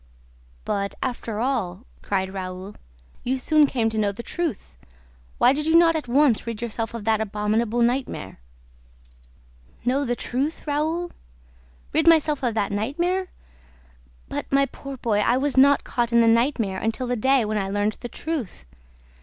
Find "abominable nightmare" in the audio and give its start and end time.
7.21-8.39